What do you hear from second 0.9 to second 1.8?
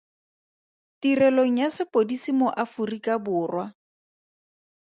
Tirelong ya